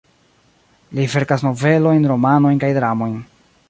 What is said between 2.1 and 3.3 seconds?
romanojn kaj dramojn.